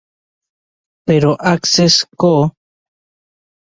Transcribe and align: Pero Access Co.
Pero 1.07 1.31
Access 1.53 1.95
Co. 2.19 2.35